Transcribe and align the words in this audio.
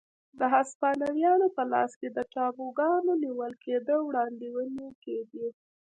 د 0.39 0.41
هسپانویانو 0.55 1.47
په 1.55 1.63
لاس 1.71 1.91
د 2.17 2.19
ټاپوګانو 2.33 3.11
نیول 3.23 3.53
کېدو 3.65 3.95
وړاندوېنې 4.07 4.89
کېدې. 5.03 5.47